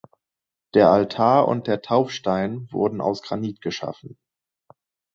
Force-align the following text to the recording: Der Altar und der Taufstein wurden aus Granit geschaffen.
Der 0.73 0.89
Altar 0.89 1.47
und 1.47 1.67
der 1.67 1.83
Taufstein 1.83 2.67
wurden 2.71 3.01
aus 3.01 3.21
Granit 3.21 3.61
geschaffen. 3.61 4.17